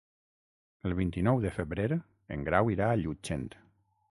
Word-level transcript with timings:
El 0.89 0.95
vint-i-nou 0.99 1.43
de 1.45 1.51
febrer 1.59 1.87
en 2.37 2.49
Grau 2.49 2.73
irà 2.79 2.89
a 2.89 2.97
Llutxent. 3.05 3.49